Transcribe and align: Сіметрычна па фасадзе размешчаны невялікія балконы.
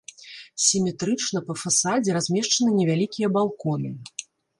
Сіметрычна 0.67 1.39
па 1.49 1.53
фасадзе 1.63 2.15
размешчаны 2.17 2.71
невялікія 2.79 3.27
балконы. 3.37 3.93